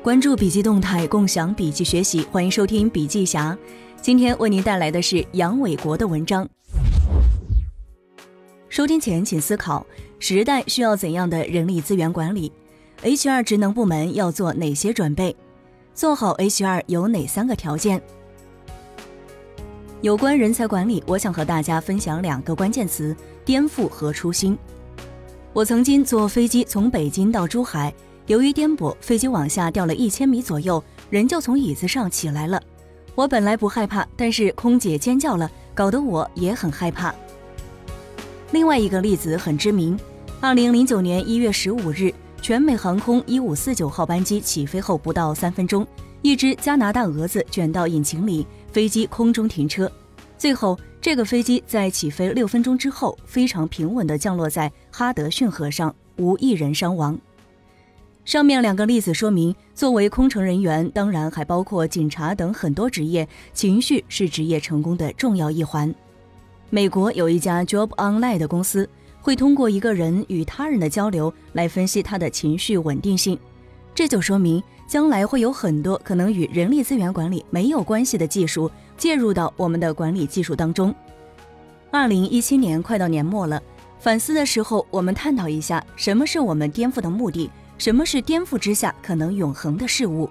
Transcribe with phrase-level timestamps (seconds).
[0.00, 3.56] 关注笔记动态，共享笔记学习，欢迎收听笔记侠。
[4.00, 6.48] 今天为您带来的是杨伟国的文章。
[8.68, 9.84] 收听前请思考：
[10.20, 12.52] 时代需要怎样的人力资源管理
[13.02, 15.34] ？HR 职能部门要做哪些准备？
[15.94, 18.00] 做好 HR 有哪三个条件？
[20.00, 24.56] 有关人才管理，我想和大家分享两个关键词：颠覆和初心。
[25.52, 27.92] 我曾经坐飞机从北京到珠海。
[28.28, 32.62] 由于颠簸，飞机往下掉了一千米左右，人就从椅子上起来了。
[33.14, 37.12] 我本来不害怕，但是空姐尖叫了，搞得我也很害怕。
[38.52, 39.98] 另外一个例子很知名：
[40.40, 45.86] 二零零九年一月十五日，全美航空一五四九号班机起飞后不到三分钟，
[46.20, 49.90] 一只加拿大蛾子卷到引擎里，飞机空中停车。
[50.36, 57.18] 最后，这个飞机在起飞六分钟之后，非常平稳地降落在哈德逊河上，无一人伤亡。
[58.28, 65.94] 上面两个例子说明，作为空乘人员，当然还包括警察等很多职业，情绪是职业成功的重要一环。
[66.68, 68.86] 美国有一家 Job Online 的公司，
[69.22, 73.38] 会通过一个人与他人的交流来分析他的情绪稳定性。
[73.94, 80.94] 这就说明，将来会有很多可能与人力资源管理没有关系的技术介入到我们的管理技术当中。
[81.90, 83.58] 二零一七年快到年末了，
[83.98, 87.48] 反思的时候，我们探讨一下，什么是我们颠覆的目的？
[87.78, 90.28] 什么是颠覆之下可能永恒的事物？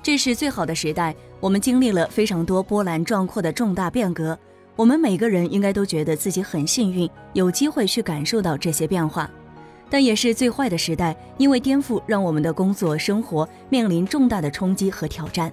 [0.00, 4.38] 这是最好的时代，我们经历了非常多波澜壮阔的重大变革。
[4.76, 9.28] 我们每个人应该都觉得自己很幸运，有机会去感受到这些变化。
[9.90, 15.52] 但也是最坏的时代，因为颠覆让我们的工作生活面临重大的冲击和挑战。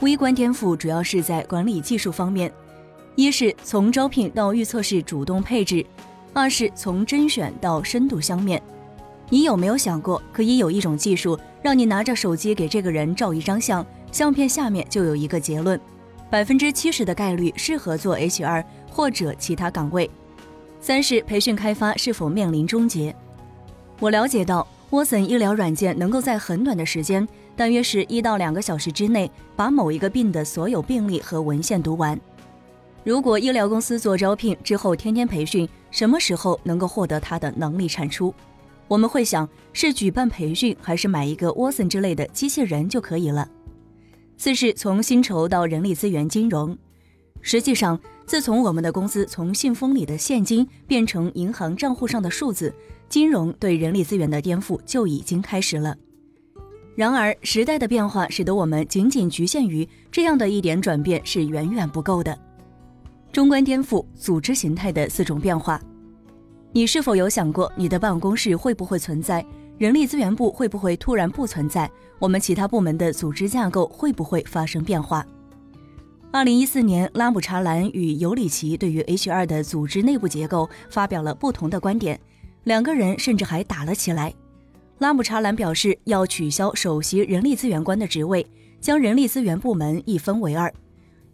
[0.00, 2.52] 微观颠覆主要是在管理技术方面，
[3.16, 5.84] 一是从招聘到预测式主动配置，
[6.32, 8.62] 二是从甄选到深度相面。
[9.30, 15.78] 你有没有想过，可以有一种技术，让你拿着手机给这个人照一张相，相片下面就有一个结论，
[16.30, 20.10] 百分之七十的概率适合做 HR 或者其他岗位。
[20.80, 23.14] 三是培训开发是否面临终结？
[24.00, 32.18] 我了解到，沃森医疗软件能够在很短的时间，大约是一到两个小时之内，把某一个病的所有病例和文献读完。
[33.04, 38.32] 如果医疗公司做招聘之后天天培训，什么时候能够获得他的能力产出？
[38.88, 43.48] 我们会想是举办培训还是买一个 Watson 之类的机器人就可以了。
[44.36, 46.76] 四是从薪酬到人力资源金融，
[47.42, 52.74] 实际上自从我们的工资从信封里的现金变成银行账户上的数字，
[53.08, 55.96] 金融对人力资源的颠覆就已经开始了。
[56.94, 62.36] 然而时代的变化使得我们仅仅局限于这样的一点转变是远远不够的。
[63.30, 65.80] 中观颠覆组织形态的四种变化。
[66.70, 69.44] 你是否有想过，你的办公室会不会存在？
[69.78, 71.90] 人力资源部会不会突然不存在？
[72.18, 75.26] 我们其他部门的组织架构会不会发生变化？
[76.30, 82.20] 二零一四年，拉姆查兰与尤里奇对于 HR 的组织内部结构发表了不同的观点，
[82.64, 84.34] 两个人甚至还打了起来。
[84.98, 88.46] 拉姆查兰表示要取消首席人力资源官的职位，
[88.78, 90.72] 将人力资源部门一分为二。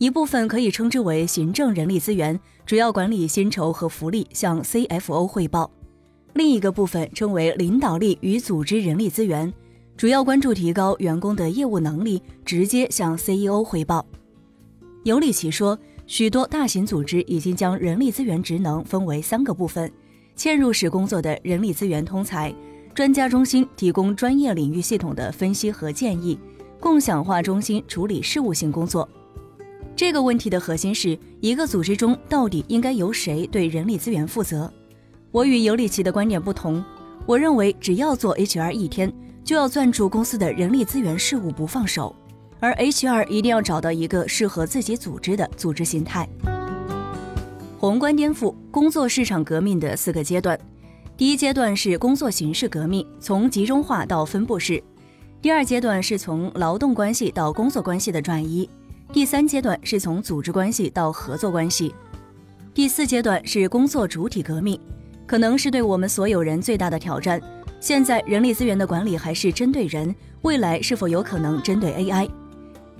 [0.00, 5.70] 一部分可以称之为行政人力资源，主要管理薪酬和福利，向 CFO 汇报；
[6.32, 9.52] 另一个部分称为领导力与组织人力资源，
[9.98, 14.02] 主要关注提高员工的业务能力，直接向 CEO 汇报。
[15.04, 19.92] 尤里奇说，许多大型组织已经将人力资源职能分为三个部分：
[20.34, 22.50] 嵌入式工作的人力资源通才，
[22.94, 26.38] 专家中心提供专业领域系统的分析和建议，
[26.80, 29.06] 共享化中心处理事务性工作。
[30.00, 34.72] 这个问题的核心是一个组织中到底应该由谁对人力资源负责？
[35.30, 36.82] 我与尤里奇的观点不同，
[37.26, 39.12] 我认为只要做 HR 一天，
[39.44, 42.16] 就要攥住公司的人力资源事务不放手，
[42.60, 46.26] 而 HR 一定要找到一个适合自己组织的组织形态。
[47.78, 50.58] 宏观颠覆工作市场革命的四个阶段，
[51.14, 54.82] 第一阶段是工作形式革命，从集中化到分布式；
[55.42, 58.66] 第二阶段是从劳动关系到工作关系的转移。
[59.12, 61.92] 第三阶段是从组织关系到合作关系，
[62.72, 64.78] 第四阶段是工作主体革命，
[65.26, 67.40] 可能是对我们所有人最大的挑战。
[67.80, 72.30] 现在人力资源的管理还是针对人，未来是否有可能针对 AI？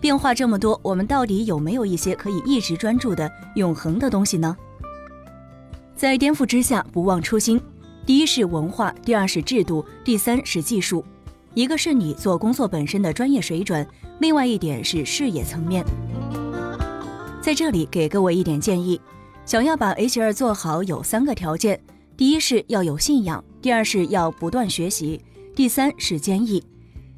[0.00, 4.56] 变化这么多，我们到底有没有一些可以一直专注的永恒的东西呢？
[5.94, 7.60] 在颠覆之下，不忘初心。
[8.06, 11.04] 第一是文化，第二是制度，第三是技术。
[11.58, 13.84] 一个是你做工作本身的专业水准。
[14.20, 15.84] 另外一点是视野层面，
[17.42, 19.00] 在这里给各位一点建议：
[19.44, 21.80] 想要把 HR 做好，有三个条件，
[22.16, 25.20] 第一是要有信仰，第二是要不断学习，
[25.52, 26.62] 第三是坚毅。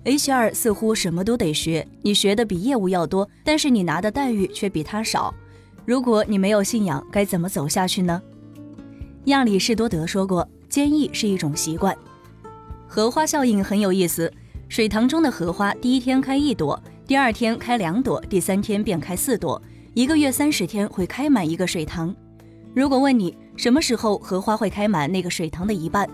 [0.06, 5.34] HR 似乎什么都得学，你学的比业务要多，但是你拿的待遇却比他少。
[5.84, 8.22] 如果你没有信仰，该怎么走下去呢？
[9.24, 11.94] 亚里士多德说过，坚毅是一种习惯。
[12.92, 14.32] 荷花效应很有意思，
[14.68, 19.62] 水塘中的荷花第一天开一朵，第二天开两朵，第三天便开四朵，
[19.94, 22.12] 一个月三十天会开满一个水塘。
[22.74, 26.04] 如果问你什么时候荷花会开满那个水塘的一半，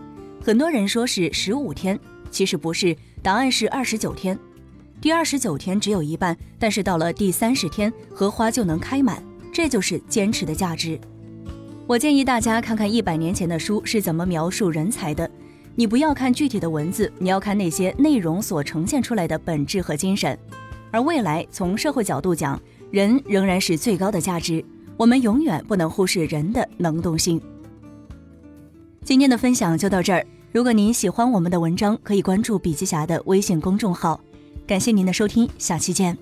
[0.45, 1.99] 很多人说是十五天，
[2.31, 2.95] 其实不是。
[3.23, 4.39] 答案是二十九天，
[5.01, 11.01] 第二十九天只有一半，但是到了第三十天，荷花就能开满，这就是坚持的价值。
[11.87, 15.29] 我建议大家看看一百年前的书是怎么描述人才的，
[15.79, 20.37] 你不要看具体的文字，你要看那些内容所呈现出来的本质和精神。
[20.91, 22.59] 而未来从社会角度讲，
[22.91, 24.65] 人仍然是最高的价值，
[24.97, 27.39] 我们永远不能忽视人的能动性。
[29.05, 30.27] 今天的分享就到这儿。
[30.51, 34.19] 如果您喜欢我们的文章，可以关注笔记侠的微信公众号。
[34.67, 36.17] 感谢您的收听，下期见。